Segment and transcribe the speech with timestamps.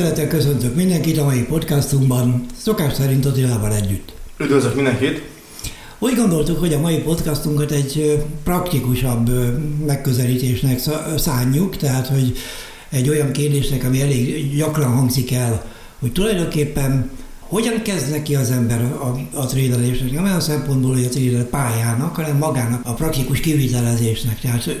[0.00, 4.12] Tisztelettel köszöntök mindenkit a mai podcastunkban, szokás szerint Attilával együtt.
[4.38, 5.22] Üdvözlök mindenkit!
[5.98, 9.30] Úgy gondoltuk, hogy a mai podcastunkat egy praktikusabb
[9.86, 10.80] megközelítésnek
[11.16, 12.36] szánjuk, tehát hogy
[12.88, 15.64] egy olyan kérdésnek, ami elég gyakran hangzik el,
[15.98, 17.10] hogy tulajdonképpen
[17.40, 20.12] hogyan kezd neki az ember a, a trédelésnek?
[20.12, 24.40] Nem olyan szempontból, hogy a tréder pályának, hanem magának a praktikus kivitelezésnek.
[24.40, 24.80] Tehát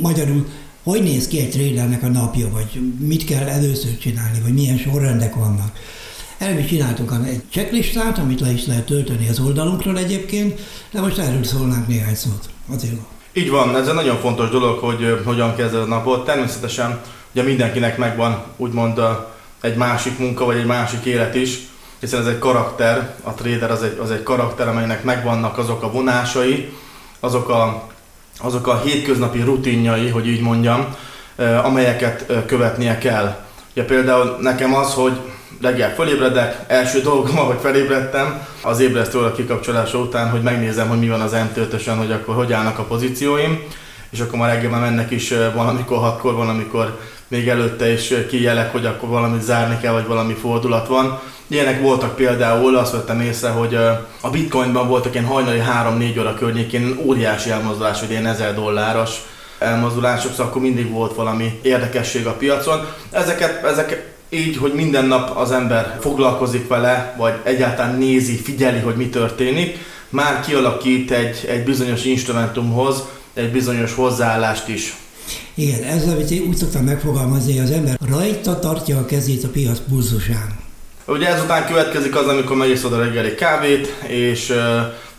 [0.00, 0.46] magyarul
[0.90, 5.34] hogy néz ki egy trédernek a napja, vagy mit kell először csinálni, vagy milyen sorrendek
[5.34, 5.78] vannak.
[6.38, 11.18] Erre mi csináltunk egy checklistát, amit le is lehet tölteni az oldalunkról egyébként, de most
[11.18, 12.48] erről szólnánk néhány szót.
[12.72, 13.06] Attila.
[13.32, 16.24] Így van, ez egy nagyon fontos dolog, hogy hogyan kezded a napot.
[16.24, 17.00] Természetesen
[17.32, 19.00] ugye mindenkinek megvan úgymond
[19.60, 21.58] egy másik munka, vagy egy másik élet is,
[22.00, 25.90] hiszen ez egy karakter, a trader az egy, az egy karakter, amelynek megvannak azok a
[25.90, 26.72] vonásai,
[27.20, 27.88] azok a,
[28.40, 30.96] azok a hétköznapi rutinjai, hogy így mondjam,
[31.62, 33.36] amelyeket követnie kell.
[33.72, 35.12] Ugye például nekem az, hogy
[35.60, 41.08] reggel fölébredek, első dolgom, ahogy felébredtem, az ébresztő a kikapcsolása után, hogy megnézem, hogy mi
[41.08, 41.60] van az m
[41.98, 43.62] hogy akkor hogy állnak a pozícióim,
[44.10, 46.98] és akkor már reggelben mennek is valamikor hatkor, valamikor
[47.28, 51.20] még előtte is kijelek, hogy akkor valamit zárni kell, vagy valami fordulat van.
[51.46, 53.74] Ilyenek voltak például, azt vettem észre, hogy
[54.20, 59.10] a bitcoinban voltak ilyen hajnali 3-4 óra környékén óriási elmozdulás, hogy ilyen 1000 dolláros
[59.58, 62.86] elmozdulások, szóval akkor mindig volt valami érdekesség a piacon.
[63.10, 68.96] Ezeket, ezek így, hogy minden nap az ember foglalkozik vele, vagy egyáltalán nézi, figyeli, hogy
[68.96, 69.78] mi történik,
[70.08, 73.02] már kialakít egy, egy bizonyos instrumentumhoz
[73.38, 74.96] egy bizonyos hozzáállást is.
[75.58, 79.78] Igen, ez amit én úgy szoktam megfogalmazni, az ember rajta tartja a kezét a piac
[79.88, 80.56] pulzusán.
[81.06, 84.54] Ugye ezután következik az, amikor megiszod a reggeli kávét, és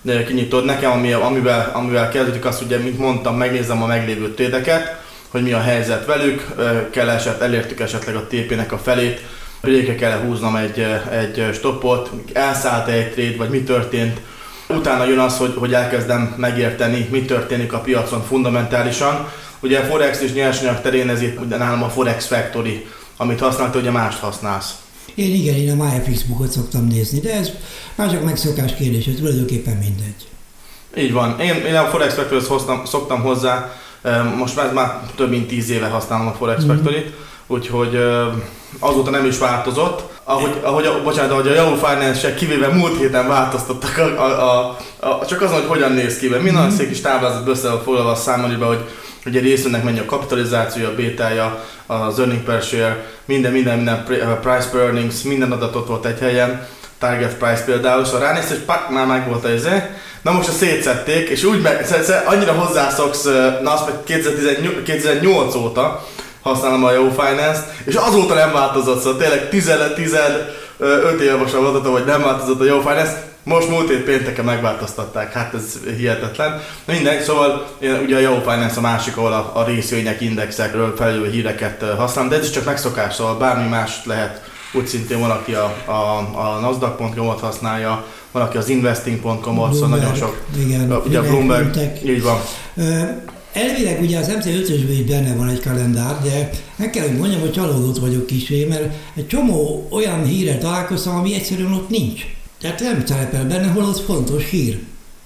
[0.03, 0.91] uh, kinyitod nekem,
[1.21, 6.05] amivel, amivel kezdődik azt, ugye, mint mondtam, megnézem a meglévő tédeket, hogy mi a helyzet
[6.05, 6.55] velük,
[6.91, 9.21] kell eset, elértük esetleg a TP-nek a felét,
[9.61, 14.19] végre kell húznom egy, egy stoppot, elszállt egy trade, vagy mi történt.
[14.67, 19.27] Utána jön az, hogy, hogy elkezdem megérteni, mi történik a piacon fundamentálisan.
[19.61, 22.85] Ugye a Forex és nyersanyag terén ez itt nálam a Forex Factory,
[23.17, 24.73] amit használta, ugye mást használsz.
[25.15, 27.49] Én igen, én a MyFX bookot szoktam nézni, de ez
[27.95, 30.27] már csak megszokás kérdése, tulajdonképpen mindegy.
[30.97, 31.39] Így van.
[31.39, 33.71] Én, én a Forex Factory-hoz szoktam hozzá
[34.37, 36.75] most már, már több mint 10 éve használom a Forex mm-hmm.
[36.75, 37.13] Factory-t,
[37.47, 37.99] úgyhogy
[38.79, 40.03] azóta nem is változott.
[40.23, 45.07] Ahogy, ahogy a, bocsánat, ahogy a Yahoo Finance-sek kivéve múlt héten változtattak a, a, a,
[45.07, 46.37] a, csak azon, hogy hogyan néz ki be.
[46.37, 46.75] Minden mm-hmm.
[46.75, 48.85] szép kis táblázat össze foglalva a számolni hogy
[49.23, 54.05] hogy egy részünknek mennyi a kapitalizációja, a bétája, az earning per share, minden, minden, minden
[54.41, 56.67] price per earnings, minden adatot volt egy helyen,
[56.99, 59.67] target price például, szóval ránézsz, hogy pak, már meg volt ez,
[60.21, 61.85] Na most a szétszették, és úgy meg,
[62.25, 63.23] annyira hozzászoksz,
[63.61, 66.07] na azt meg 2018, 2008 óta
[66.41, 69.49] használom a Yahoo Finance-t, és azóta nem változott, szóval tényleg
[70.79, 75.33] 15 éve most adatom, hogy nem változott a Yahoo Finance, most múlt hét pénteken megváltoztatták,
[75.33, 76.61] hát ez hihetetlen.
[76.85, 81.83] Minden, szóval ugye a Yahoo Finance a másik, ahol a, a részvények, indexekről felülő híreket
[81.97, 84.49] használom, de ez is csak megszokás, szóval bármi más lehet.
[84.73, 90.41] Úgy szintén van, aki a, a, a nasdaq.com-ot használja, valaki az investing.com-ot, szóval nagyon sok.
[90.57, 92.39] Igen, ugye a Bloomberg, így van.
[93.61, 97.51] Elvileg ugye az MC5-ösben is benne van egy kalendár, de meg kell, hogy mondjam, hogy
[97.51, 102.25] csalódott vagyok kicsi, mert egy csomó olyan hírrel találkoztam, ami egyszerűen ott nincs.
[102.61, 104.79] Tehát nem szerepel benne, hol ott fontos hír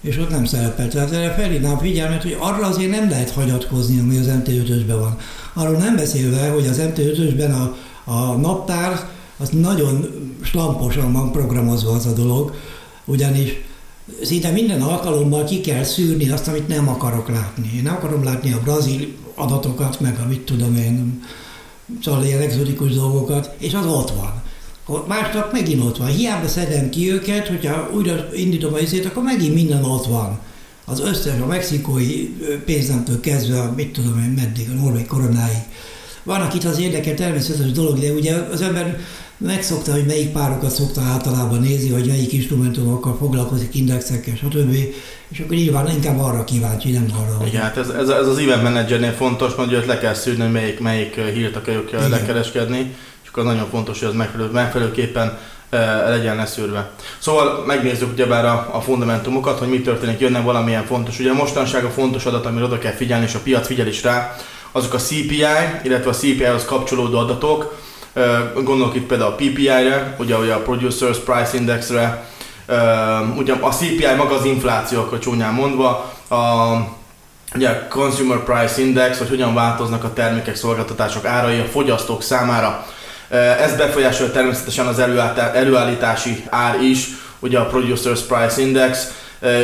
[0.04, 0.88] és ott nem szerepel.
[0.88, 5.18] Tehát erre felhívnám figyelmet, hogy arra azért nem lehet hagyatkozni, ami az MT5-ösben van.
[5.54, 7.76] Arról nem beszélve, hogy az MT5-ösben a,
[8.12, 10.08] a naptár, az nagyon
[10.42, 12.54] slamposan van programozva az a dolog,
[13.06, 13.62] ugyanis
[14.24, 17.72] szinte minden alkalommal ki kell szűrni azt, amit nem akarok látni.
[17.76, 21.24] Én nem akarom látni a brazil adatokat, meg a mit tudom én,
[22.04, 24.42] szóval ilyen exotikus dolgokat, és az ott van.
[25.08, 26.08] Másnap megint ott van.
[26.08, 30.40] Hiába szedem ki őket, hogyha újra indítom a izét, akkor megint minden ott van.
[30.86, 32.30] Az összes, a mexikói
[32.66, 35.64] pénznemtől kezdve, mit tudom én, meddig, a norvég koronáig.
[36.24, 39.00] Van, akit az érdekel természetes dolog, de ugye az ember
[39.44, 44.76] megszokta, hogy melyik párokat szokta általában nézni, hogy melyik instrumentumokkal foglalkozik, indexekkel, stb.
[45.28, 47.48] És akkor nyilván inkább arra kíváncsi, nem arra.
[47.48, 50.52] Igen, hát ez, ez, ez az event managernél fontos, mert őt le kell szűrni, hogy
[50.52, 52.10] melyik, melyik hírt akarjuk Igen.
[52.10, 55.38] lekereskedni, és akkor nagyon fontos, hogy az megfelelő, megfelelőképpen
[56.08, 56.92] legyen leszűrve.
[57.20, 61.20] Szóval megnézzük ugyebár a, a fundamentumokat, hogy mi történik, jönne valamilyen fontos.
[61.20, 64.36] Ugye mostanság a fontos adat, amire oda kell figyelni, és a piac figyel is rá,
[64.72, 65.46] azok a CPI,
[65.84, 67.82] illetve a CPI-hoz kapcsolódó adatok,
[68.54, 72.26] Gondolok itt például a PPI-re, ugye, ugye a Producers Price Indexre,
[73.38, 76.76] ugye a CPI maga az infláció, akkor csúnyán mondva, a
[77.56, 82.86] ugye, Consumer Price Index, hogy hogyan változnak a termékek, szolgáltatások árai a fogyasztók számára.
[83.60, 85.00] Ez befolyásolja természetesen az
[85.54, 87.08] előállítási ár is,
[87.40, 89.08] ugye a Producers Price Index,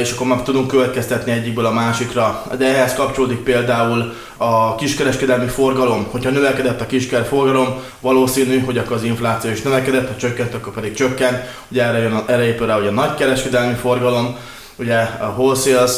[0.01, 2.43] és akkor már tudunk következtetni egyikből a másikra.
[2.57, 6.07] De ehhez kapcsolódik például a kiskereskedelmi forgalom.
[6.11, 10.73] Hogyha növekedett a kiskereskedelmi forgalom, valószínű, hogy akkor az infláció is növekedett, ha csökkent, akkor
[10.73, 11.43] pedig csökken.
[11.67, 14.37] Ugye erre, jön, erre épül rá ugye a nagykereskedelmi forgalom,
[14.75, 15.91] ugye a wholesales,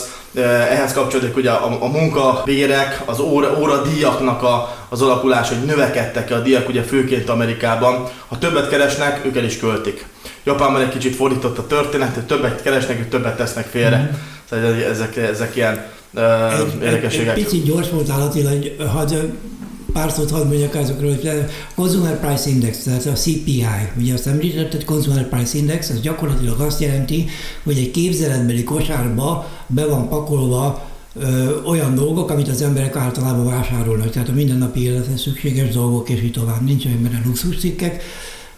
[0.70, 6.40] ehhez kapcsolódik ugye a, a munkabérek, az óra, óradíjaknak a, az alakulás, hogy növekedtek a
[6.40, 8.08] díjak ugye főként Amerikában.
[8.28, 10.06] Ha többet keresnek, ők el is költik.
[10.44, 13.98] Japánban egy kicsit fordított a történet, hogy többet keresnek, hogy többet tesznek félre.
[13.98, 14.16] Mm.
[14.50, 17.36] Szóval ezek, ezek ilyen uh, egy, érdekességek.
[17.36, 19.14] Egy, egy picit gyors voltál Attila, hogy hadd
[19.94, 21.34] pár szót hadd mondjak azokról, hogy a
[21.76, 23.66] Consumer Price Index, tehát a CPI,
[24.00, 27.30] ugye azt említetted, Consumer Price Index, az gyakorlatilag azt jelenti,
[27.64, 30.90] hogy egy képzeletbeli kosárba be van pakolva
[31.22, 36.22] ö, olyan dolgok, amit az emberek általában vásárolnak, tehát a mindennapi élethez szükséges dolgok, és
[36.22, 36.62] így tovább.
[36.62, 38.04] Nincsenek benne luxuscikkek,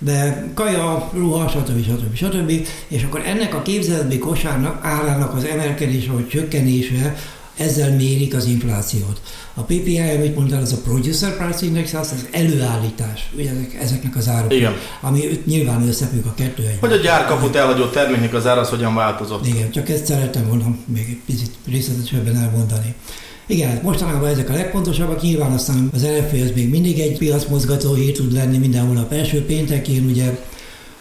[0.04, 1.84] de kaja, ruha, stb.
[1.84, 2.16] stb.
[2.16, 2.68] stb.
[2.88, 7.16] És akkor ennek a képzeletbeli kosárnak árának az emelkedése vagy csökkenése
[7.58, 9.22] ezzel mérik az inflációt.
[9.54, 14.16] A PPI, amit mondtál, az a Producer Price Index, az az előállítás, ugye ezek, ezeknek
[14.16, 14.74] az árok, Igen.
[15.02, 16.78] ami nyilván összefügg a kettő egy.
[16.80, 19.48] Hogy a gyárkaput elhagyó terméknek az ára az hogyan változott.
[19.48, 22.96] Igen, csak ezt szerettem volna még egy picit részletesebben elmondani.
[23.46, 27.94] Igen, hát mostanában ezek a legfontosabbak, nyilván aztán az LFP az még mindig egy piacmozgató
[27.94, 30.38] hír tud lenni minden hónap első péntekén, ugye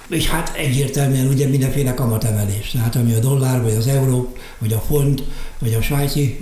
[0.09, 4.79] és hát egyértelműen ugye mindenféle kamatemelés, tehát ami a dollár, vagy az euró, vagy a
[4.79, 5.23] font,
[5.59, 6.39] vagy a svájci,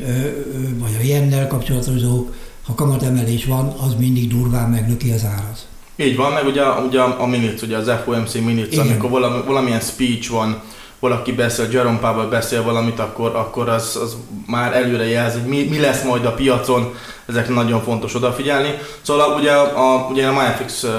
[0.78, 5.66] vagy a jennel kapcsolatos dolgok, ha kamatemelés van, az mindig durván megnöki az árat.
[5.96, 8.86] Így van, meg ugye, ugye a minutes, ugye az FOMC minutes, Igen.
[8.86, 10.62] amikor valami, valamilyen speech van,
[11.00, 14.16] valaki beszél, Jerome Powell beszél valamit, akkor, akkor az, az
[14.46, 16.94] már előre jelzi, hogy mi, mi lesz majd a piacon,
[17.30, 18.78] ezekre nagyon fontos odafigyelni.
[19.02, 20.90] Szóval ugye a, ugye a MyFix uh,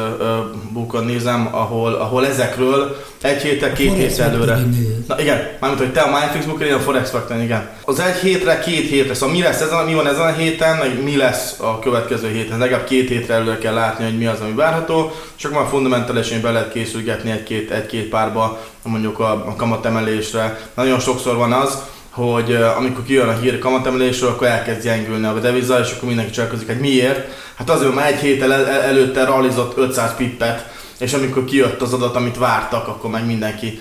[0.74, 4.60] bookon nézem, ahol, ahol ezekről egy hétre, két hétre előre.
[5.07, 7.69] Na igen, mármint, hogy te a MyFix bookon, én a Forex Factor, igen.
[7.86, 11.04] Az egy hétre, két hétre, szóval mi lesz ezen, mi van ezen a héten, meg
[11.04, 12.60] mi lesz a következő héten.
[12.60, 16.51] Legalább két hétre előre kell látni, hogy mi az, ami várható, csak már fundamentálisan be
[16.51, 20.60] lehet készülgetni egy-két, egy-két párba, mondjuk a, a kamatemelésre.
[20.74, 21.77] Nagyon sokszor van az,
[22.12, 26.68] hogy amikor kijön a hír kamatemelésről, akkor elkezd gyengülni a deviza, és akkor mindenki cselekedik,
[26.68, 27.28] hogy miért?
[27.56, 31.94] Hát azért, mert egy héttel el, el, előtte realizott 500 pippet, és amikor kijött az
[31.94, 33.80] adat, amit vártak, akkor meg mindenki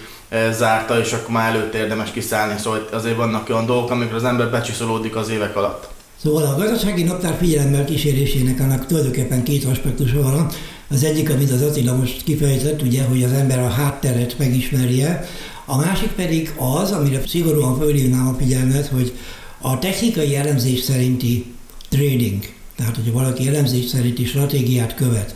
[0.53, 4.51] zárta, és akkor már előtte érdemes kiszállni, szóval azért vannak olyan dolgok, amikor az ember
[4.51, 5.89] becsiszolódik az évek alatt.
[6.23, 10.47] Szóval a gazdasági naptár figyelemmel kísérésének annak tulajdonképpen két aspektusa van.
[10.91, 15.29] Az egyik, amit az Attila most kifejezett, ugye, hogy az ember a hátteret megismerje,
[15.71, 19.13] a másik pedig az, amire szigorúan fölhívnám a figyelmet, hogy
[19.61, 21.55] a technikai elemzés szerinti
[21.89, 25.35] trading, tehát hogyha valaki elemzés szerinti stratégiát követ,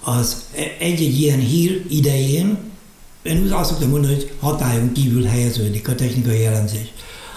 [0.00, 0.44] az
[0.78, 2.58] egy-egy ilyen hír idején,
[3.22, 6.92] én azt szoktam mondani, hogy hatályon kívül helyeződik a technikai elemzés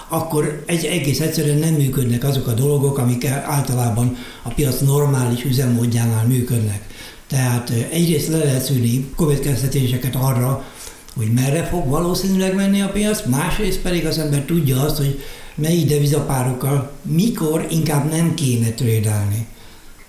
[0.08, 6.26] akkor egy egész egyszerűen nem működnek azok a dolgok, amik általában a piac normális üzemmódjánál
[6.26, 6.82] működnek.
[7.28, 10.66] Tehát egyrészt le lehet szűrni következtetéseket arra,
[11.18, 15.22] hogy merre fog valószínűleg menni a piac, másrészt pedig az ember tudja azt, hogy
[15.56, 19.48] melyik devizapárokkal mikor inkább nem kéne trédelni.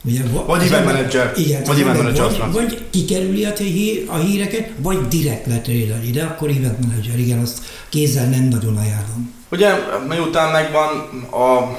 [0.04, 1.32] Ugye, vagy event manager.
[1.36, 6.24] Igen, vagy, event manager vagy, vagy kikerüli a, hí, a híreket, vagy direkt letrédeli, de
[6.24, 9.34] akkor event manager, igen, azt kézzel nem nagyon ajánlom.
[9.50, 9.74] Ugye,
[10.08, 10.88] miután megvan
[11.30, 11.78] a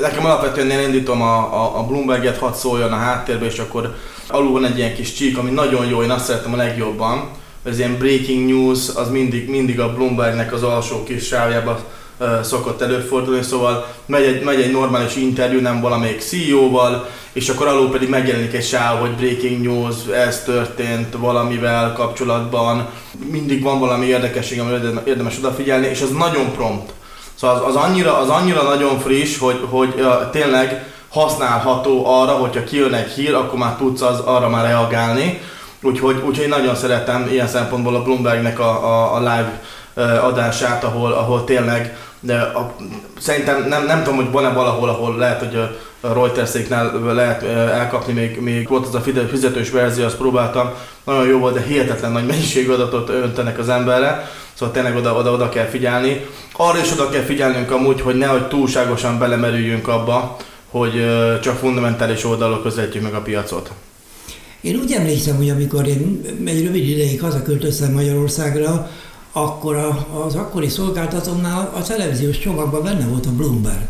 [0.00, 3.96] Nekem alapvetően én indítom a, a, a Bloomberg-et, hadd szóljon a háttérbe, és akkor
[4.28, 7.30] alul van egy ilyen kis csík, ami nagyon jó, én azt szeretem a legjobban,
[7.64, 11.78] ez ilyen breaking news, az mindig, mindig a Bloombergnek az alsó kis sávjában
[12.42, 17.90] szokott előfordulni, szóval megy egy, megy egy normális interjú, nem valamelyik CEO-val, és akkor alul
[17.90, 19.94] pedig megjelenik egy sáv, hogy breaking news,
[20.26, 22.88] ez történt valamivel kapcsolatban,
[23.30, 26.92] mindig van valami érdekesség, amire érdemes odafigyelni, és az nagyon prompt.
[27.34, 32.64] Szóval az, az, annyira, az annyira nagyon friss, hogy, hogy uh, tényleg használható arra, hogyha
[32.64, 35.40] kijön egy hír, akkor már tudsz az, arra már reagálni,
[35.82, 39.60] Úgyhogy, úgyhogy nagyon szeretem ilyen szempontból a Bloombergnek a, a, a live
[40.20, 42.74] adását, ahol, ahol tényleg de a,
[43.18, 48.40] szerintem nem, nem tudom, hogy van-e valahol, ahol lehet, hogy a Reuterséknál lehet elkapni, még,
[48.40, 50.70] még volt az a fizetős verzió, azt próbáltam,
[51.04, 55.30] nagyon jó volt, de hihetetlen nagy mennyiségű adatot öntenek az emberre, szóval tényleg oda, oda,
[55.32, 56.26] oda kell figyelni.
[56.56, 60.36] Arra is oda kell figyelnünk amúgy, hogy nehogy túlságosan belemerüljünk abba,
[60.70, 61.06] hogy
[61.40, 63.70] csak fundamentális oldalról közelítjük meg a piacot.
[64.62, 68.90] Én úgy emlékszem, hogy amikor én egy rövid ideig hazaköltöztem Magyarországra,
[69.32, 73.86] akkor a, az akkori szolgáltatónál a televíziós csomagban benne volt a Bloomberg.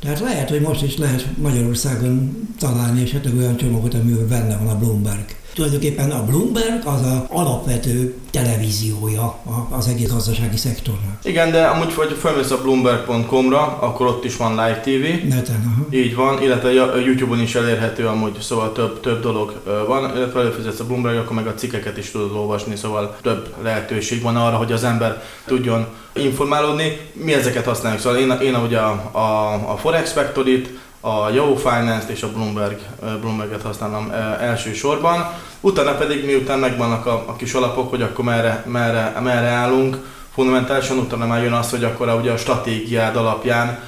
[0.00, 4.78] Tehát lehet, hogy most is lehet Magyarországon találni esetleg olyan csomagot, amiben benne van a
[4.78, 5.36] Bloomberg.
[5.58, 9.38] Tulajdonképpen a Bloomberg az a alapvető televíziója
[9.70, 11.18] az egész gazdasági szektornak.
[11.22, 15.28] Igen, de amúgy, hogy felmész a bloomberg.com-ra, akkor ott is van live TV.
[15.28, 15.86] Neten, aha.
[15.90, 20.80] Így van, illetve a YouTube-on is elérhető amúgy, szóval több, több dolog van, illetve előfizetsz
[20.80, 24.72] a Bloomberg, akkor meg a cikkeket is tudod olvasni, szóval több lehetőség van arra, hogy
[24.72, 27.00] az ember tudjon informálódni.
[27.12, 30.68] Mi ezeket használjuk, szóval én, én ugye a, a, a Forex Factory-t,
[31.00, 32.78] a Yahoo Finance-t és a Bloomberg,
[33.20, 35.30] Bloomberg-et használom elsősorban.
[35.60, 39.96] Utána pedig miután megvannak a, a kis alapok, hogy akkor merre, merre, merre állunk,
[40.32, 43.78] fundamentálisan utána már jön az, hogy akkor ugye a stratégiád alapján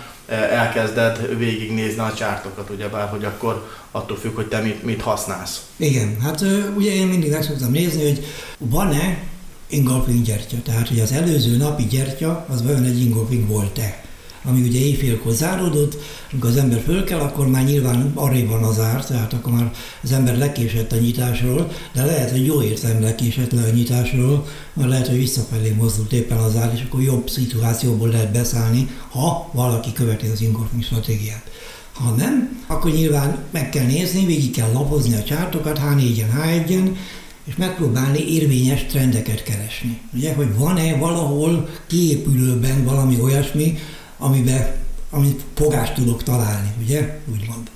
[0.50, 5.60] elkezded végignézni a csártokat, ugyebár, hogy akkor attól függ, hogy te mit, mit használsz.
[5.76, 6.44] Igen, hát
[6.76, 8.24] ugye én mindig meg szoktam nézni, hogy
[8.58, 9.18] van-e
[9.66, 14.04] ingolfing gyertya, tehát hogy az előző napi gyertya, az vajon egy ingolfing volt-e
[14.44, 15.96] ami ugye éjfélkor záródott,
[16.32, 19.72] amikor az ember föl kell, akkor már nyilván arra van az ár, tehát akkor már
[20.02, 24.88] az ember lekésett a nyitásról, de lehet, hogy jó értelem lekésett le a nyitásról, mert
[24.88, 29.92] lehet, hogy visszafelé mozdult éppen az ár, és akkor jobb szituációból lehet beszállni, ha valaki
[29.92, 31.44] követi az ingolfing stratégiát.
[31.92, 36.96] Ha nem, akkor nyilván meg kell nézni, végig kell lapozni a csártokat, H4-en, H1-en,
[37.44, 40.00] és megpróbálni érvényes trendeket keresni.
[40.14, 43.78] Ugye, hogy van-e valahol kiépülőben valami olyasmi,
[44.20, 44.74] amiben,
[45.10, 47.18] amit fogást tudok találni, ugye?
[47.32, 47.70] Úgymond.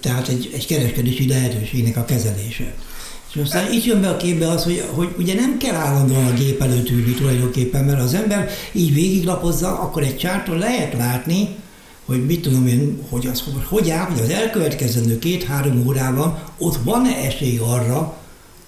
[0.00, 2.74] Tehát egy, egy kereskedési lehetőségnek a kezelése.
[3.34, 6.32] És aztán itt jön be a képbe az, hogy, hogy ugye nem kell állandóan a
[6.32, 11.48] gép előtt ülni tulajdonképpen, mert az ember így végiglapozza, akkor egy csárton lehet látni,
[12.04, 17.16] hogy mit tudom én, hogy az hogy áll, hogy az elkövetkezendő két-három órában ott van-e
[17.16, 18.16] esély arra,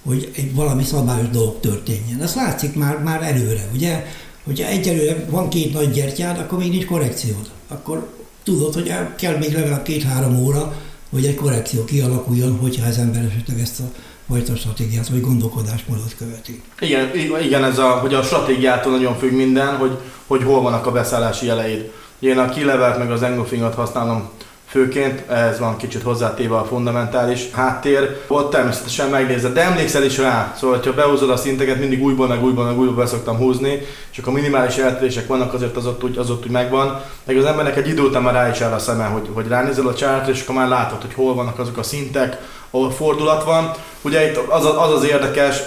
[0.03, 2.21] hogy egy valami szabályos dolog történjen.
[2.21, 4.05] Ez látszik már, már előre, ugye?
[4.49, 7.49] Hogyha egyelőre van két nagy gyertyád, akkor még nincs korrekciód.
[7.67, 8.07] Akkor
[8.43, 10.73] tudod, hogy kell még legalább két-három óra,
[11.09, 13.83] hogy egy korrekció kialakuljon, hogyha az ember esetleg ezt a
[14.27, 16.61] fajta stratégiát vagy gondolkodásmódot követi.
[16.79, 17.09] Igen,
[17.41, 21.45] igen ez a, hogy a stratégiától nagyon függ minden, hogy, hogy hol vannak a beszállási
[21.45, 21.91] jeleid.
[22.19, 24.29] Én a kilevelt meg az engulfingot használom
[24.69, 28.17] főként, ez van kicsit hozzátéve a fundamentális háttér.
[28.27, 32.43] Ott természetesen megnézed, de emlékszel is rá, szóval ha behúzod a szinteket, mindig újból, meg
[32.43, 36.29] újból, meg újból beszoktam húzni, és akkor minimális eltérések vannak, azért az ott, úgy, az
[36.29, 37.01] ott úgy megvan.
[37.23, 39.87] Meg az embernek egy idő után már rá is áll a szeme, hogy, hogy ránézel
[39.87, 42.37] a csártra, és akkor már látod, hogy hol vannak azok a szintek,
[42.69, 43.71] ahol fordulat van.
[44.01, 45.61] Ugye itt az az, az érdekes,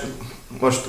[0.61, 0.81] most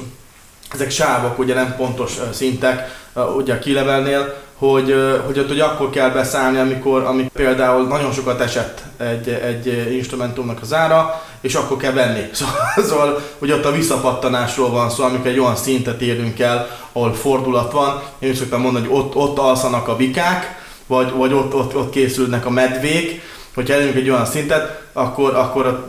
[0.73, 3.01] ezek sávok, ugye nem pontos szintek,
[3.37, 4.95] ugye a kilevelnél, hogy,
[5.25, 10.61] hogy ott hogy akkor kell beszállni, amikor, amikor például nagyon sokat esett egy, egy instrumentumnak
[10.61, 12.21] az ára, és akkor kell venni.
[12.33, 12.55] Szóval,
[12.87, 17.71] szóval hogy ott a visszapattanásról van szó, amikor egy olyan szintet érünk el, ahol fordulat
[17.71, 18.01] van.
[18.19, 21.89] Én is szoktam mondani, hogy ott, ott alszanak a bikák, vagy, vagy ott, ott, ott
[21.89, 23.21] készülnek a medvék,
[23.55, 25.87] hogyha elérünk egy olyan szintet, akkor, akkor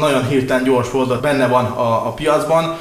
[0.00, 2.76] nagyon hirtelen gyors fordulat benne van a, a piacban,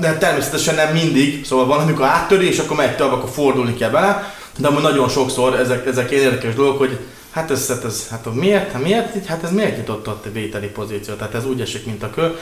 [0.00, 3.90] de természetesen nem mindig, szóval van, amikor áttöri, és akkor megy tovább, akkor fordulni kell
[3.90, 6.98] bele, de amúgy nagyon sokszor ezek, ezek érdekes dolgok, hogy
[7.30, 10.66] hát ez, hát ez, hát miért, hát miért, hát ez miért nyitott ott a vételi
[10.66, 12.36] pozíció, tehát ez úgy esik, mint a kő,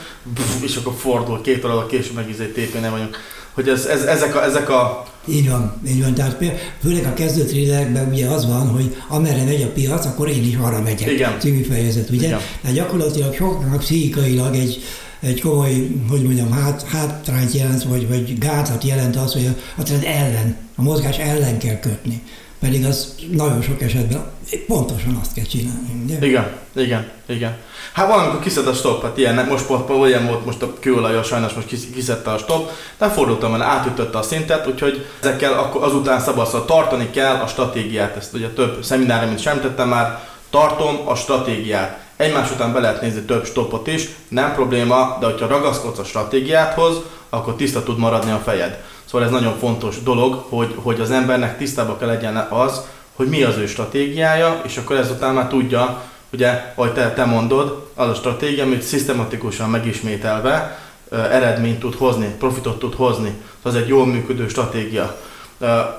[0.61, 3.17] és akkor fordul két óra később meg izé nem vagyunk.
[3.53, 5.05] Hogy ez, ez, ezek, a, ezek a...
[5.25, 6.13] Így van, így van.
[6.13, 6.43] Tehát
[6.81, 10.55] főleg a kezdő trélerekben ugye az van, hogy amerre megy a piac, akkor én is
[10.55, 11.11] arra megyek.
[11.11, 11.39] Igen.
[11.39, 12.27] Című fejezet, ugye?
[12.27, 12.39] Igen.
[12.61, 14.83] Tehát gyakorlatilag soknak pszichikailag egy,
[15.19, 19.83] egy komoly, hogy mondjam, hát, hátrányt jelent, vagy, vagy gátat jelent az, hogy a, a
[19.83, 22.21] trend ellen, a mozgás ellen kell kötni.
[22.59, 24.25] Pedig az nagyon sok esetben
[24.67, 26.03] pontosan azt kell csinálni.
[26.03, 26.27] Ugye?
[26.27, 27.57] Igen, igen, igen.
[27.93, 31.67] Hát valamikor kiszed a stop, hát ilyen, most olyan volt most a kőolajos, sajnos most
[31.93, 37.09] kiszedte a stop, de fordultam, mert átütötte a szintet, úgyhogy ezekkel akkor azután szabadszal tartani
[37.09, 38.15] kell a stratégiát.
[38.15, 42.07] Ezt ugye több szeminára, mint sem tettem már, tartom a stratégiát.
[42.19, 46.97] Egymás után be lehet nézni több stopot is, nem probléma, de hogyha ragaszkodsz a stratégiáthoz,
[47.29, 48.83] akkor tiszta tud maradni a fejed.
[49.05, 52.81] Szóval ez nagyon fontos dolog, hogy, hogy az embernek tisztában kell legyen az,
[53.15, 56.01] hogy mi az ő stratégiája, és akkor ezután már tudja,
[56.33, 60.79] ugye, ahogy te, te mondod, az a stratégia, amit szisztematikusan megismételve
[61.11, 63.33] eredményt tud hozni, profitot tud hozni.
[63.63, 65.19] Szóval ez egy jól működő stratégia.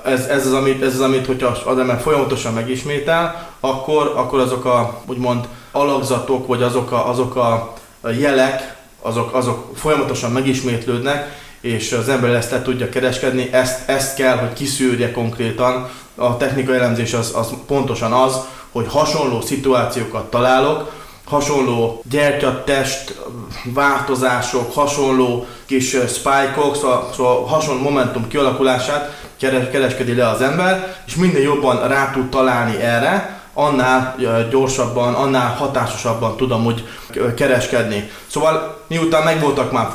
[0.05, 4.65] Ez, ez, az, amit, ez az, amit, hogyha az ember folyamatosan megismétel, akkor, akkor azok
[4.65, 7.75] a, úgymond, alakzatok, vagy azok a, azok a
[8.19, 14.37] jelek, azok, azok folyamatosan megismétlődnek, és az ember ezt le tudja kereskedni, ezt, ezt kell,
[14.37, 15.89] hogy kiszűrje konkrétan.
[16.15, 18.39] A technikai elemzés az, az pontosan az,
[18.71, 20.91] hogy hasonló szituációkat találok,
[21.23, 23.21] hasonló gyertyatest
[23.63, 31.15] változások, hasonló kis spike-ok, szóval, szóval hasonló momentum kialakulását keres, kereskedi le az ember, és
[31.15, 34.15] minél jobban rá tud találni erre, annál
[34.49, 36.87] gyorsabban, annál hatásosabban tudom úgy
[37.35, 38.09] kereskedni.
[38.27, 39.89] Szóval miután megvoltak már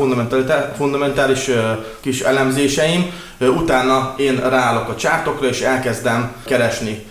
[0.76, 1.50] fundamentális
[2.00, 7.07] kis elemzéseim, utána én ráállok a csártokra, és elkezdem keresni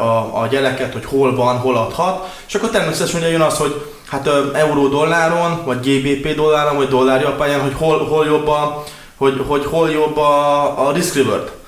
[0.00, 3.86] a, a gyereket, hogy hol van, hol adhat, és akkor természetesen ugye jön az, hogy
[4.08, 8.84] hát euró-dolláron, vagy GBP dolláron, vagy dollár-japánján, hogy hol, hol jobb a,
[9.16, 11.61] hogy, hogy hol jobb a, a risk reward.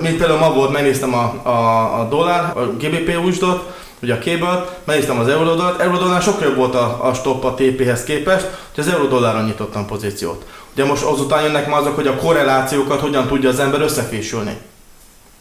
[0.00, 4.78] Mint például ma volt, megnéztem a, a, a dollár, a GBP úsdot, ugye a cable
[4.84, 8.92] megnéztem az eurodollárt, eurodollár sokkal jobb volt a, a stop a TP-hez képest, hogy az
[8.92, 10.44] eurodolláron nyitottam pozíciót.
[10.72, 14.56] Ugye most azután jönnek már azok, hogy a korrelációkat hogyan tudja az ember összefésülni.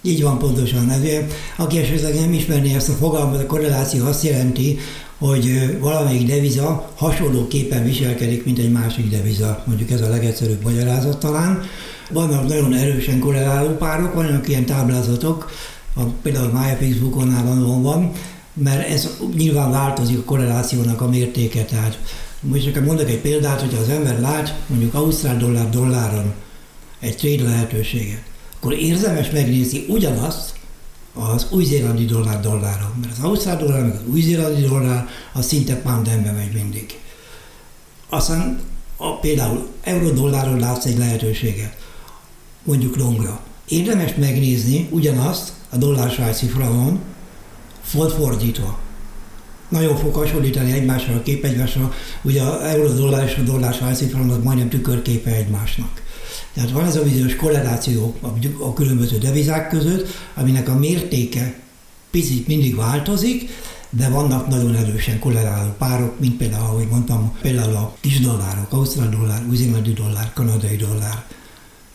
[0.02, 0.90] Így van pontosan.
[0.90, 4.80] Ezért, aki esetleg nem ismerné ezt a fogalmat, a korreláció azt jelenti,
[5.18, 9.64] hogy valamelyik deviza hasonlóképpen viselkedik, mint egy másik deviza.
[9.66, 11.64] Mondjuk ez a legegyszerűbb magyarázat talán.
[12.10, 15.52] Vannak nagyon erősen korreláló párok, vannak ilyen táblázatok,
[15.96, 17.44] a, például a MyFX Bookonnál
[17.82, 18.12] van,
[18.54, 21.64] mert ez nyilván változik a korrelációnak a mértéke.
[21.64, 22.00] Tehát
[22.42, 26.34] most csak mondok egy példát, hogyha az ember lát mondjuk ausztrál dollár dolláron
[27.00, 28.24] egy trade lehetőséget,
[28.56, 30.54] akkor érdemes megnézni ugyanazt
[31.14, 36.22] az új-zélandi dollár dolláron, mert az ausztrál dollár, meg az új-zélandi dollár, az szinte pound
[36.36, 37.00] megy mindig.
[38.10, 38.60] Aztán
[38.98, 41.78] a, például euró-dolláron látsz egy lehetőséget,
[42.64, 43.40] mondjuk longra.
[43.68, 47.00] Érdemes megnézni ugyanazt a dollár svájci frankon,
[47.82, 48.80] fordítva.
[49.70, 54.32] Nagyon fog hasonlítani egymásra a kép egymásra, ugye a euró-dollár és a dollár svájci frank
[54.32, 56.02] az majdnem tükörképe egymásnak.
[56.54, 58.16] Tehát van ez a bizonyos korreláció
[58.60, 61.60] a különböző devizák között, aminek a mértéke
[62.12, 63.50] picit mindig változik,
[63.90, 69.10] de vannak nagyon erősen korreláló párok, mint például, ahogy mondtam, például a kis dollárok, ausztrál
[69.10, 71.26] dollár, új dollár, kanadai dollár,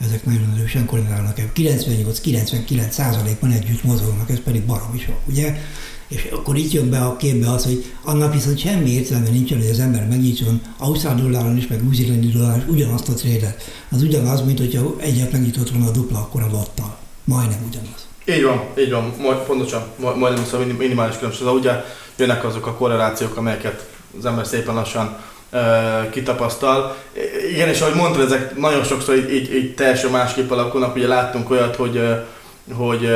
[0.07, 1.41] ezek nagyon erősen korrelálnak.
[1.57, 5.57] 98-99 százalékban együtt mozognak, ez pedig barom is, ugye?
[6.09, 9.71] És akkor itt jön be a képbe az, hogy annak viszont semmi értelme nincsen, hogy
[9.71, 13.63] az ember megnyitson ausztrál dolláron is, meg új dolláron is ugyanazt a trédet.
[13.91, 16.97] Az ugyanaz, mint hogyha egyet megnyitott volna a dupla akkor a lottal.
[17.25, 18.07] Majdnem ugyanaz.
[18.27, 21.47] Így van, így van, majd, pontosan, majdnem az a minimális különbség.
[21.47, 21.85] Ugye
[22.17, 23.89] jönnek azok a korrelációk, amelyeket
[24.19, 25.19] az ember szépen lassan
[26.11, 26.97] kitapasztal.
[27.51, 30.95] Igen, és ahogy mondtad, ezek nagyon sokszor így, így, így teljesen másképp alakulnak.
[30.97, 32.01] Ugye láttunk olyat, hogy
[32.73, 33.09] hogy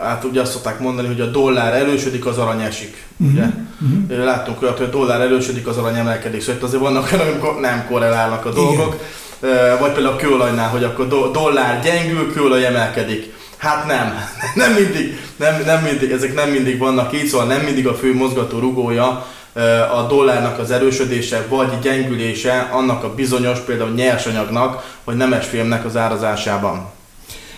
[0.00, 3.04] hát ugye azt szokták mondani, hogy a dollár erősödik, az arany esik.
[3.16, 3.36] Uh-huh.
[3.36, 3.46] Ugye?
[3.80, 4.24] Uh-huh.
[4.24, 6.40] Láttunk olyat, hogy a dollár erősödik, az arany emelkedik.
[6.40, 8.94] Szóval itt azért vannak olyan, amikor nem korrelálnak a dolgok.
[9.42, 9.78] Igen.
[9.78, 13.32] Vagy például a kőolajnál, hogy akkor dollár gyengül, kőolaj emelkedik.
[13.56, 14.14] Hát nem,
[14.66, 18.14] nem mindig, nem, nem mindig, ezek nem mindig vannak így, szóval nem mindig a fő
[18.14, 19.26] mozgató rugója
[19.92, 26.86] a dollárnak az erősödése vagy gyengülése annak a bizonyos, például nyersanyagnak vagy nemesfémnek az árazásában.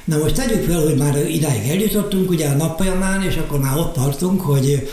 [0.05, 3.93] Na most tegyük fel, hogy már idáig eljutottunk ugye a napfolyamán, és akkor már ott
[3.93, 4.89] tartunk, hogy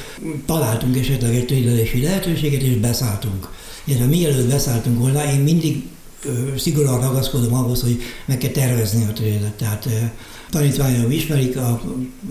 [0.45, 3.47] találtunk esetleg egy trédelési lehetőséget, és beszálltunk.
[3.83, 5.83] Illetve mielőtt beszálltunk volna, én mindig
[6.57, 9.53] szigorúan ragaszkodom ahhoz, hogy meg kell tervezni a trédet.
[9.53, 9.89] Tehát
[10.49, 11.81] tanítványom ismerik a,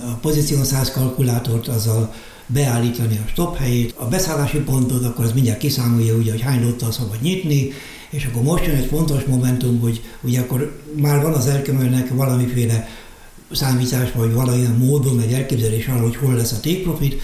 [0.00, 2.14] a pozíció 100 kalkulátort, azzal
[2.46, 6.92] beállítani a stop helyét, a beszállási pontot, akkor az mindjárt kiszámolja, ugye, hogy hány lottal
[6.92, 7.72] szabad nyitni,
[8.10, 12.88] és akkor most jön egy fontos momentum, hogy ugye akkor már van az elkömölnek valamiféle
[13.52, 17.22] számítás, vagy valamilyen módon egy elképzelés arra, hogy hol lesz a take profit,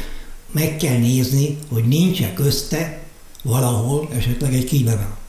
[0.52, 3.02] meg kell nézni, hogy nincs-e közte
[3.42, 5.21] valahol esetleg egy kilevel.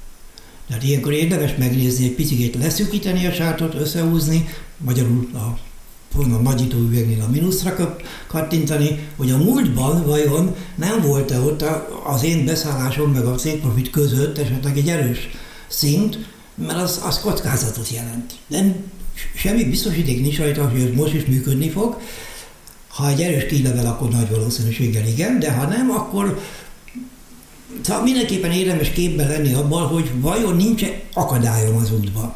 [0.73, 5.57] Tehát ilyenkor érdemes megnézni, egy picit leszűkíteni a sártot, összehúzni, magyarul a
[6.15, 11.63] a nagyító üvegnél a mínuszra kattintani, hogy a múltban vajon nem volt-e ott
[12.03, 15.29] az én beszállásom meg a székprofit között esetleg egy erős
[15.67, 16.17] szint,
[16.55, 18.33] mert az, az kockázatot jelent.
[18.47, 18.75] Nem,
[19.35, 22.01] semmi biztosíték nincs rajta, hogy ez most is működni fog.
[22.87, 26.39] Ha egy erős kílevel, akkor nagy valószínűséggel igen, de ha nem, akkor
[27.81, 30.83] szóval mindenképpen érdemes képben lenni abban, hogy vajon nincs
[31.13, 32.33] akadályom az útban.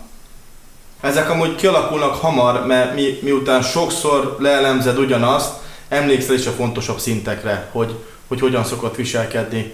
[1.02, 5.54] Ezek amúgy kialakulnak hamar, mert mi, miután sokszor leelemzed ugyanazt,
[5.90, 7.96] emlékszel is a fontosabb szintekre, hogy,
[8.28, 9.74] hogy hogyan szokott viselkedni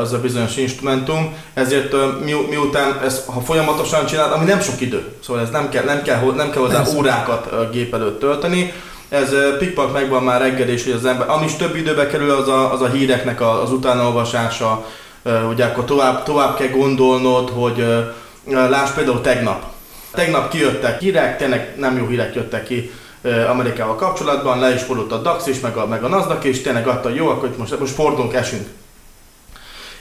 [0.00, 5.08] az a bizonyos instrumentum, ezért mi, miután ezt, ha folyamatosan csinálod, ami nem sok idő,
[5.24, 6.96] szóval ez nem kell, nem kell, nem kell hozzá Persze.
[6.96, 8.72] órákat gép előtt tölteni,
[9.10, 12.48] ez pikpak megvan már reggel is, hogy az ember, ami is több időbe kerül, az
[12.48, 14.86] a, az a híreknek az utánolvasása,
[15.50, 17.86] ugye akkor tovább, tovább kell gondolnod, hogy
[18.44, 19.64] láss például tegnap,
[20.12, 22.90] Tegnap kijöttek hírek, tényleg nem jó hírek jöttek ki
[23.48, 26.86] Amerikával kapcsolatban, le is fordult a DAX is, meg a, meg a NASDAQ is, tényleg
[26.86, 28.68] adta, jó, akkor most, most fordulunk, esünk.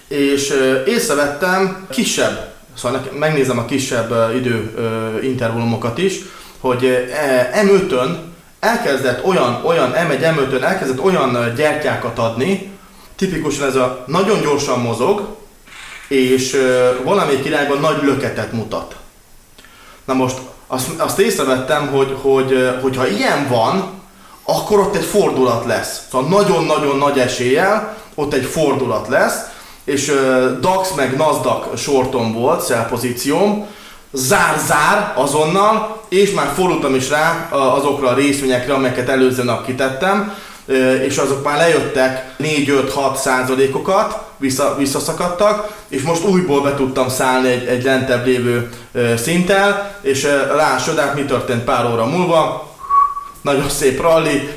[0.07, 0.53] És
[0.87, 4.73] észrevettem kisebb, szóval megnézem a kisebb idő
[5.23, 6.19] intervallumokat is,
[6.59, 8.28] hogy e, M5-ön
[8.59, 12.71] elkezdett olyan, olyan M1, M5-ön elkezdett olyan gyertyákat adni,
[13.15, 15.37] tipikusan ez a nagyon gyorsan mozog,
[16.07, 16.57] és
[17.03, 18.95] valamelyik irányban nagy löketet mutat.
[20.05, 23.97] Na most azt, azt észrevettem, hogy, hogy, hogyha ilyen van,
[24.43, 26.01] akkor ott egy fordulat lesz.
[26.11, 29.37] Szóval nagyon-nagyon nagy eséllyel ott egy fordulat lesz,
[29.83, 30.13] és
[30.59, 33.67] DAX meg Nasdaq sorton volt, szelpozícióm,
[34.11, 40.33] zár-zár azonnal, és már fordultam is rá azokra a részvényekre, amelyeket előző nap kitettem,
[41.05, 47.65] és azok már lejöttek 4-5-6 százalékokat, vissza, visszaszakadtak, és most újból be tudtam szállni egy,
[47.65, 48.69] egy lentebb lévő
[49.17, 52.67] szinttel, és lássod, hát mi történt pár óra múlva,
[53.41, 54.49] nagyon szép rally,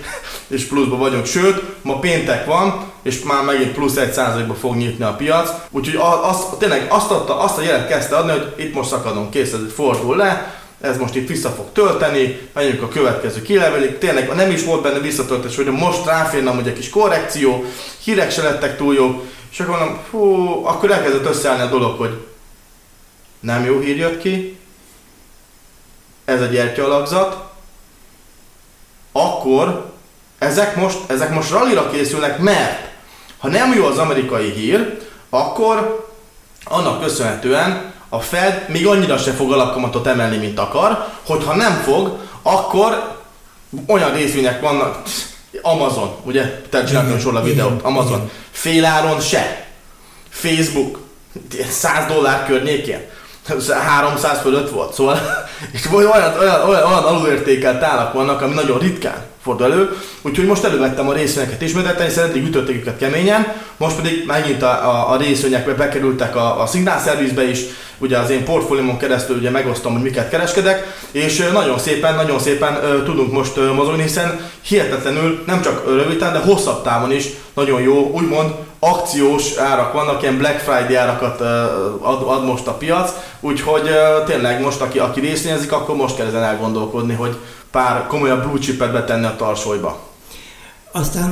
[0.46, 5.04] és pluszban vagyunk, sőt, ma péntek van, és már megint plusz egy százalékba fog nyitni
[5.04, 8.88] a piac, úgyhogy az, tényleg azt, adta, azt a jelet kezdte adni, hogy itt most
[8.88, 13.98] szakadunk, kész, ez fordul le, ez most itt vissza fog tölteni, megyünk a következő kilevelig,
[13.98, 17.64] tényleg nem is volt benne visszatöltés, hogy most ráférne hogy egy kis korrekció,
[18.04, 22.26] hírek se lettek túl jó, és akkor mondom, hú, akkor elkezdett összeállni a dolog, hogy
[23.40, 24.58] nem jó hír jött ki,
[26.24, 27.50] ez a gyertyalagzat,
[29.12, 29.92] akkor
[30.38, 32.91] ezek most, ezek most rallira készülnek, mert
[33.42, 34.98] ha nem jó az amerikai hír,
[35.30, 36.08] akkor
[36.64, 42.18] annak köszönhetően a Fed még annyira se fog alapkamatot emelni, mint akar, hogyha nem fog,
[42.42, 43.20] akkor
[43.86, 45.02] olyan részvények vannak,
[45.62, 46.62] Amazon, ugye?
[46.70, 48.30] Te csináltam sorra a videót, Amazon.
[48.50, 49.66] Féláron se.
[50.28, 50.98] Facebook,
[51.70, 53.00] 100 dollár környékén.
[53.86, 55.18] 300 fölött volt, szóval
[55.72, 60.64] és olyan, olyan, olyan, olyan alulértékelt állak vannak, ami nagyon ritkán fordul elő, úgyhogy most
[60.64, 65.16] elővettem a részvényeket ismételten, hiszen eddig ütötték őket keményen, most pedig megint a, a, a
[65.16, 67.60] részvényekbe bekerültek a, a szignálszervizbe is,
[67.98, 72.74] ugye az én portfóliumon keresztül ugye megosztom, hogy miket kereskedek, és nagyon szépen, nagyon szépen
[72.74, 77.80] uh, tudunk most uh, mozogni, hiszen hihetetlenül nem csak röviden, de hosszabb távon is nagyon
[77.80, 78.50] jó, úgymond
[78.84, 81.40] akciós árak vannak, ilyen Black Friday árakat
[82.00, 83.90] ad, ad most a piac, úgyhogy
[84.26, 87.38] tényleg most aki, aki részvényezik, akkor most kell ezen elgondolkodni, hogy
[87.70, 90.00] pár komolyabb blue chipet betenni a tarsolyba.
[90.92, 91.30] Aztán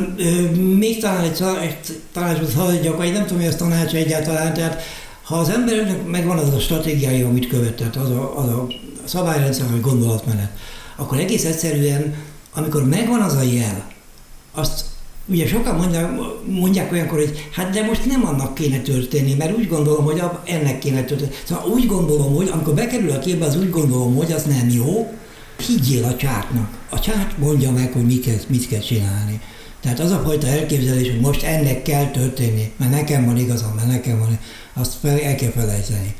[0.78, 4.82] még talán egy, egy tanácsot haladjak, vagy nem tudom, hogy ez tanács egyáltalán, tehát
[5.24, 8.66] ha az embernek megvan az a stratégiája, amit követett, az a, az a
[9.04, 10.50] szabályrendszer, vagy gondolatmenet,
[10.96, 12.14] akkor egész egyszerűen,
[12.54, 13.84] amikor megvan az a jel,
[14.54, 14.84] azt
[15.30, 16.10] ugye sokan mondják,
[16.44, 20.78] mondják olyankor, hogy hát de most nem annak kéne történni, mert úgy gondolom, hogy ennek
[20.78, 21.32] kéne történni.
[21.44, 25.12] Szóval úgy gondolom, hogy amikor bekerül a képbe, az úgy gondolom, hogy az nem jó,
[25.66, 26.78] higgyél a csártnak.
[26.90, 29.40] A csárt mondja meg, hogy mit kell, mit kell csinálni.
[29.80, 33.88] Tehát az a fajta elképzelés, hogy most ennek kell történni, mert nekem van igazam, mert
[33.88, 34.38] nekem van,
[34.74, 36.14] azt fel, el kell felejteni.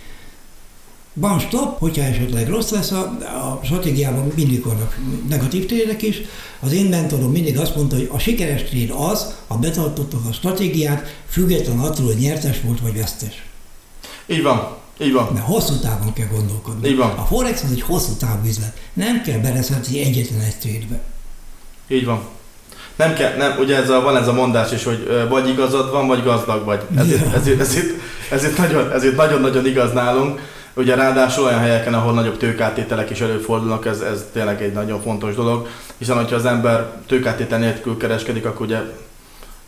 [1.14, 6.20] Van stop, hogyha esetleg rossz lesz, a, a stratégiában mindig vannak negatív trédek is.
[6.60, 11.22] Az én mentorom mindig azt mondta, hogy a sikeres tréd az, ha betartottad a stratégiát,
[11.28, 13.42] független attól, hogy nyertes volt vagy vesztes.
[14.26, 14.76] Így van.
[15.00, 15.28] Így van.
[15.32, 16.88] Mert hosszú távon kell gondolkodni.
[16.88, 17.10] Így van.
[17.10, 18.80] A Forex az egy hosszú távú üzlet.
[18.92, 21.00] Nem kell beleszedni egyetlen egy trédbe.
[21.88, 22.20] Így van
[23.00, 26.06] nem kell, nem, ugye ez a, van ez a mondás is, hogy vagy igazad van,
[26.06, 26.80] vagy gazdag vagy.
[26.96, 27.34] Ezért, yeah.
[27.34, 27.86] ezért, ezért,
[28.30, 30.40] ezért, nagyon, ezért nagyon-nagyon igaz nálunk.
[30.74, 35.34] Ugye ráadásul olyan helyeken, ahol nagyobb tőkátételek is előfordulnak, ez, ez tényleg egy nagyon fontos
[35.34, 38.78] dolog, hiszen hogyha az ember tőkátétel nélkül kereskedik, akkor ugye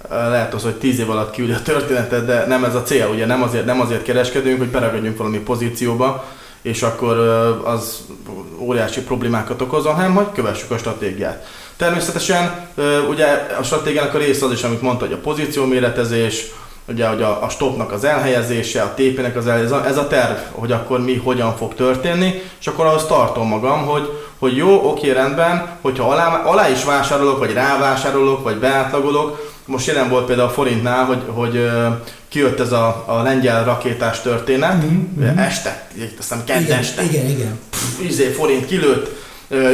[0.08, 3.26] lehet az, hogy tíz év alatt kiüli a történetet, de nem ez a cél, ugye
[3.26, 6.24] nem azért, nem azért kereskedünk, hogy beragadjunk valami pozícióba,
[6.62, 7.16] és akkor
[7.64, 8.00] az
[8.58, 11.46] óriási problémákat okoz, hanem hogy kövessük a stratégiát.
[11.76, 12.68] Természetesen
[13.08, 13.26] ugye
[13.58, 16.44] a stratégiának a része az is, amit mondta, hogy a pozíció méretezés,
[16.88, 20.72] ugye hogy a, a stopnak az elhelyezése, a TP-nek az elhelyezése, ez a terv, hogy
[20.72, 25.68] akkor mi hogyan fog történni, és akkor ahhoz tartom magam, hogy, hogy jó, oké, rendben,
[25.80, 31.04] hogyha alá, alá is vásárolok, vagy rávásárolok, vagy beátlagolok, most jelen volt például a forintnál,
[31.04, 31.70] hogy, hogy
[32.28, 35.38] kijött ez a, a lengyel rakétás történet, mm-hmm.
[35.38, 37.02] este, aztán kedd este.
[37.02, 37.58] Igen, igen.
[37.70, 39.10] Pff, izé, forint kilőtt,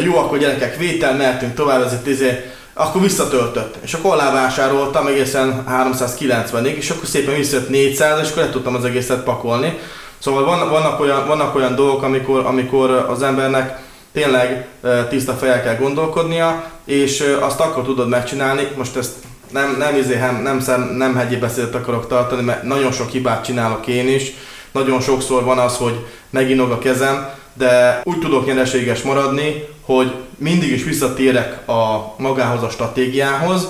[0.04, 3.76] jó, akkor gyerekek, vétel, mehetünk tovább, ez itt izé, akkor visszatöltött.
[3.80, 8.84] És akkor vásároltam egészen 390-ig, és akkor szépen visszajött 400, és akkor le tudtam az
[8.84, 9.78] egészet pakolni.
[10.18, 13.80] Szóval van, vannak, olyan, vannak olyan dolgok, amikor, amikor az embernek
[14.12, 14.68] tényleg
[15.08, 19.12] tiszta fejjel kell gondolkodnia, és azt akkor tudod megcsinálni, most ezt
[19.50, 23.44] nem, nem, izé, nem, nem, nem, nem hegyi beszédet akarok tartani, mert nagyon sok hibát
[23.44, 24.32] csinálok én is,
[24.72, 30.72] nagyon sokszor van az, hogy meginog a kezem, de úgy tudok nyereséges maradni, hogy mindig
[30.72, 33.68] is visszatérek a magához a stratégiához.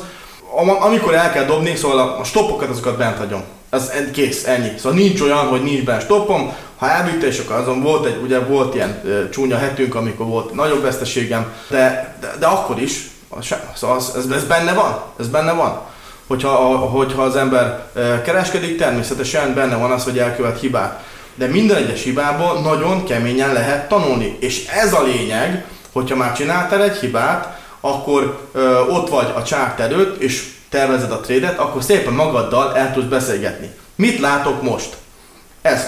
[0.80, 3.42] Amikor el kell dobni, szóval a stoppokat azokat bent hagyom.
[3.70, 4.70] Ez kész, ennyi.
[4.78, 6.52] Szóval nincs olyan, hogy nincs benne stoppom.
[6.76, 10.54] Ha elvitte, és akkor azon volt egy, ugye volt ilyen e, csúnya hetünk, amikor volt
[10.54, 13.10] nagyobb veszteségem, de, de, de akkor is,
[13.74, 15.80] szóval ez, ez, ez benne van, ez benne van.
[16.26, 17.84] hogyha, hogyha az ember
[18.24, 21.02] kereskedik, természetesen benne van az, hogy elkövet hibát.
[21.38, 24.36] De minden egyes hibából nagyon keményen lehet tanulni.
[24.40, 29.80] És ez a lényeg, hogyha már csináltál egy hibát, akkor ö, ott vagy a csárt
[29.80, 33.70] előtt, és tervezed a trédet, akkor szépen magaddal el tudsz beszélgetni.
[33.94, 34.96] Mit látok most?
[35.62, 35.86] Ez.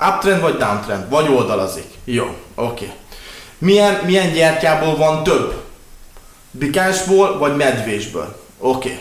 [0.00, 1.08] Uptrend vagy downtrend?
[1.08, 1.86] Vagy oldalazik?
[2.04, 2.84] Jó, oké.
[2.84, 2.96] Okay.
[3.58, 5.62] Milyen, milyen gyertyából van több?
[6.50, 8.40] Bikásból vagy medvésből?
[8.58, 8.88] Oké.
[8.88, 9.00] Okay.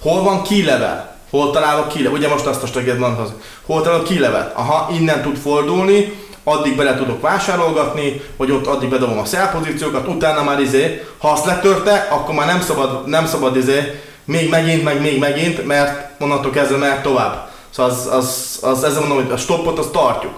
[0.00, 1.11] Hol van kilevel?
[1.32, 2.18] Hol találok kilevel?
[2.18, 3.32] Ugye most azt a stratégiát mondtam.
[3.66, 4.56] Hol találok kilevet?
[4.56, 6.12] Aha, innen tud fordulni,
[6.44, 11.44] addig bele tudok vásárolgatni, vagy ott addig bedobom a szelpozíciókat, utána már izé, ha azt
[11.44, 16.50] letörte, akkor már nem szabad, nem szabad izé, még megint, meg még megint, mert onnantól
[16.50, 17.50] kezdve mehet tovább.
[17.70, 20.34] Szóval az, az, az, ezzel mondom, hogy a stoppot azt tartjuk.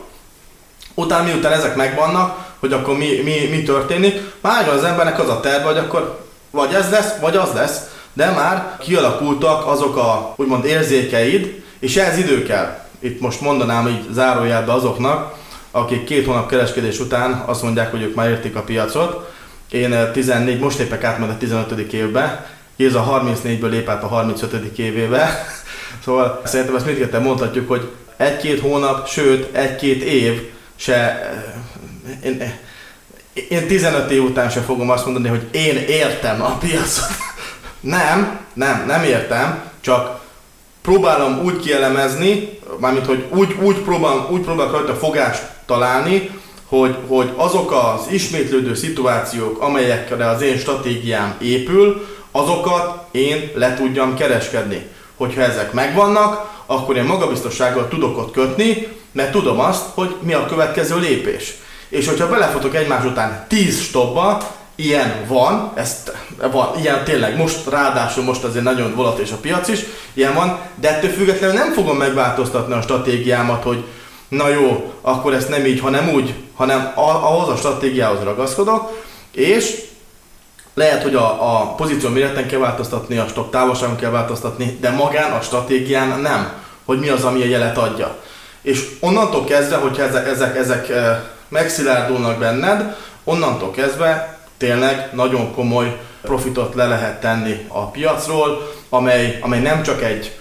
[0.94, 5.40] Utána miután ezek megvannak, hogy akkor mi, mi, mi történik, már az embernek az a
[5.40, 7.80] terve, hogy akkor vagy ez lesz, vagy az lesz,
[8.14, 12.78] de már kialakultak azok a úgymond érzékeid, és ez idő kell.
[12.98, 15.34] Itt most mondanám így zárójelbe azoknak,
[15.70, 19.32] akik két hónap kereskedés után azt mondják, hogy ők már értik a piacot.
[19.70, 21.92] Én 14, most lépek át majd a 15.
[21.92, 22.46] évbe,
[22.76, 24.78] Géza 34-ből lép át a 35.
[24.78, 25.28] évébe.
[26.04, 31.30] Szóval szerintem ezt mindketten mondhatjuk, hogy egy-két hónap, sőt egy-két év se...
[32.24, 32.52] Én,
[33.48, 37.23] én 15 év után sem fogom azt mondani, hogy én értem a piacot.
[37.84, 40.20] Nem, nem, nem értem, csak
[40.82, 46.30] próbálom úgy kielemezni, mármint hogy úgy, úgy, próbálom, úgy próbálok rajta fogást találni,
[46.68, 54.16] hogy, hogy azok az ismétlődő szituációk, amelyekre az én stratégiám épül, azokat én le tudjam
[54.16, 54.86] kereskedni.
[55.16, 60.46] Hogyha ezek megvannak, akkor én magabiztossággal tudok ott kötni, mert tudom azt, hogy mi a
[60.46, 61.54] következő lépés.
[61.88, 64.42] És hogyha belefutok egymás után 10 stopba,
[64.74, 66.12] ilyen van, ezt
[66.50, 69.80] van, ilyen tényleg most, ráadásul most azért nagyon volatil a piac is,
[70.12, 73.84] ilyen van, de ettől függetlenül nem fogom megváltoztatni a stratégiámat, hogy
[74.28, 79.82] na jó, akkor ezt nem így, hanem úgy, hanem ahhoz a stratégiához ragaszkodok, és
[80.74, 85.32] lehet, hogy a, a pozíció méreten kell változtatni, a stop távolságon kell változtatni, de magán
[85.32, 86.52] a stratégián nem,
[86.84, 88.16] hogy mi az, ami a jelet adja.
[88.62, 94.33] És onnantól kezdve, hogyha ezek, ezek, ezek eh, megszilárdulnak benned, onnantól kezdve
[94.64, 100.32] tényleg nagyon komoly profitot le lehet tenni a piacról, amely, amely nem csak egy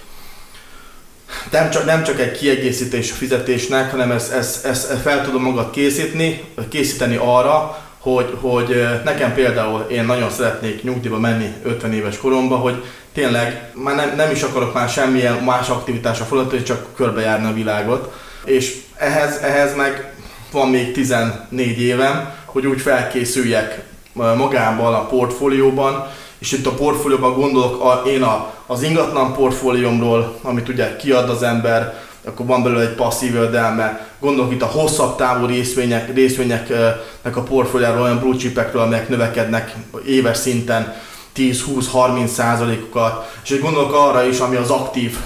[1.50, 5.70] nem csak, nem csak egy kiegészítés a fizetésnek, hanem ezt ez, ez fel tudom magad
[5.70, 12.56] készíteni, készíteni arra, hogy, hogy nekem például én nagyon szeretnék nyugdíjba menni 50 éves koromba,
[12.56, 17.52] hogy tényleg már nem, nem is akarok már semmilyen más aktivitásra foglalkozni, csak körbejárni a
[17.52, 18.20] világot.
[18.44, 20.12] És ehhez, ehhez meg
[20.52, 26.06] van még 14 évem, hogy úgy felkészüljek magában a portfólióban,
[26.38, 31.42] és itt a portfólióban gondolok a, én a, az ingatlan portfóliómról, amit ugye kiad az
[31.42, 34.08] ember, akkor van belőle egy passzív jövedelme.
[34.20, 39.74] Gondolok itt a hosszabb távú részvények, részvényeknek a portfóliáról, olyan blue chipekről, amelyek növekednek
[40.06, 40.94] éves szinten
[41.36, 43.36] 10-20-30 százalékokat.
[43.44, 45.18] És gondolok arra is, ami az aktív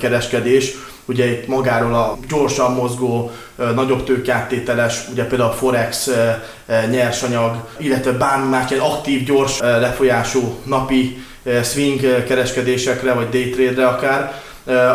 [0.00, 0.74] kereskedés,
[1.10, 3.30] ugye itt magáról a gyorsan mozgó,
[3.74, 6.10] nagyobb tőkáttételes, ugye például a Forex
[6.90, 11.24] nyersanyag, illetve bármi más ilyen aktív, gyors lefolyású napi
[11.62, 14.40] swing kereskedésekre, vagy day trade-re akár,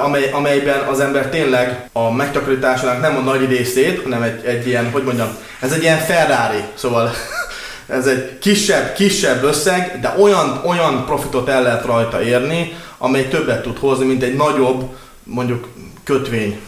[0.04, 4.92] amely, amelyben az ember tényleg a megtakarításának nem a nagy részét, hanem egy, egy ilyen,
[4.92, 7.12] hogy mondjam, ez egy ilyen Ferrari, szóval
[7.88, 13.62] ez egy kisebb, kisebb összeg, de olyan, olyan profitot el lehet rajta érni, amely többet
[13.62, 14.84] tud hozni, mint egy nagyobb,
[15.24, 15.68] mondjuk
[16.06, 16.60] kötvény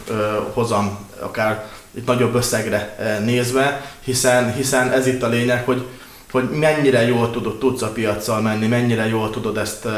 [0.52, 1.64] hozam, akár
[1.96, 5.86] egy nagyobb összegre nézve, hiszen, hiszen ez itt a lényeg, hogy,
[6.30, 9.88] hogy mennyire jól tudod, tudsz a piaccal menni, mennyire jól tudod ezt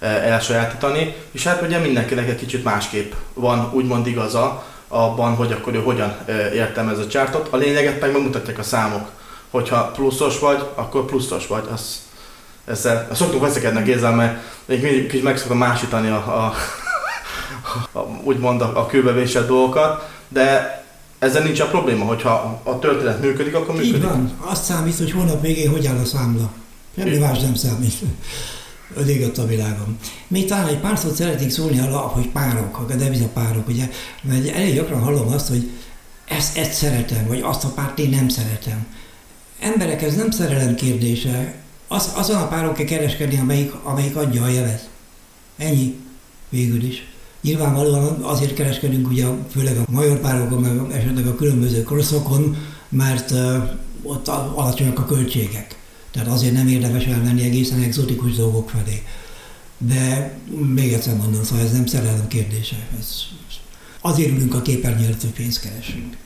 [0.00, 5.78] elsajátítani, és hát ugye mindenkinek egy kicsit másképp van úgymond igaza abban, hogy akkor ő
[5.78, 6.16] hogyan
[6.54, 7.48] értelmez a csártot.
[7.50, 9.08] A lényeget meg megmutatják a számok.
[9.50, 11.64] Hogyha pluszos vagy, akkor pluszos vagy.
[11.72, 12.00] Az,
[12.64, 16.54] ezzel szoktunk veszekedni a Gézzel, mert még mindig kicsit meg szoktam másítani a, a,
[17.92, 20.78] a, úgymond a, a kőbevésett dolgokat, de
[21.18, 23.94] ezzel nincs a probléma, hogyha a történet működik, akkor működik.
[23.94, 24.32] Így van.
[24.40, 26.50] Azt számít, hogy hónap végén hogy áll a számla.
[26.96, 27.94] Semmi más nem számít.
[28.96, 29.98] Ödégött a világon.
[30.28, 33.88] Még talán egy pár szót szeretnék szólni arra, hogy párok, a devizapárok, ugye,
[34.22, 35.70] mert elég gyakran hallom azt, hogy
[36.28, 38.86] ezt, ezt szeretem, vagy azt a párt én nem szeretem.
[39.60, 41.54] Emberek, ez nem szerelem kérdése.
[41.88, 44.88] Az, azon a páron kell kereskedni, amelyik, amelyik adja a jelet.
[45.56, 45.94] Ennyi.
[46.48, 47.06] Végül is.
[47.42, 52.56] Nyilvánvalóan azért kereskedünk ugye főleg a major párokon, meg esetleg a különböző koroszokon,
[52.88, 53.34] mert
[54.02, 55.78] ott alacsonyak a költségek.
[56.10, 59.02] Tehát azért nem érdemes elmenni egészen exotikus dolgok felé.
[59.78, 60.32] de
[60.74, 62.76] még egyszer mondom, szóval ez nem szerelem kérdése.
[62.98, 63.06] Ez,
[64.00, 66.16] azért ülünk a képernyőt, hogy pénzt keresünk.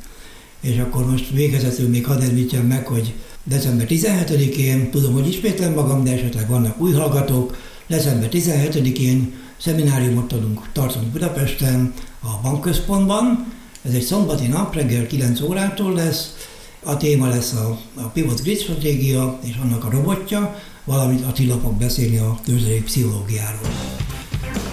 [0.61, 6.05] És akkor most végezetül még hadd említsem meg, hogy december 17-én, tudom, hogy ismétlem magam,
[6.05, 9.33] de esetleg vannak új hallgatók, december 17-én
[9.65, 13.53] szemináriumot tudunk, tartunk Budapesten, a bankközpontban.
[13.83, 16.49] Ez egy szombati nap, reggel 9 órától lesz.
[16.85, 21.73] A téma lesz a, a Pivot Grid stratégia és annak a robotja, valamint Attila fog
[21.73, 23.69] beszélni a tőzsdei pszichológiáról.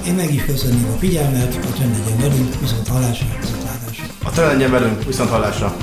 [0.08, 3.64] Én meg is köszönöm a figyelmet, a legyen velünk, viszont hallásra, viszont
[4.24, 5.78] A csend legyen velünk, viszont hallásra.